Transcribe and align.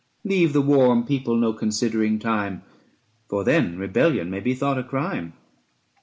Leave 0.23 0.51
the 0.51 0.63
warm 0.63 1.05
people 1.05 1.35
no 1.35 1.53
considering 1.53 2.17
time, 2.17 2.63
For 3.29 3.43
then 3.43 3.77
rebellion 3.77 4.31
may 4.31 4.39
be 4.39 4.55
thought 4.55 4.79
a 4.79 4.83
crime. 4.83 5.33